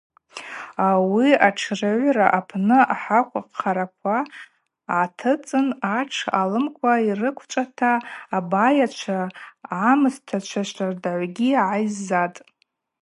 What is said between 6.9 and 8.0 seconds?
йрыквчӏвата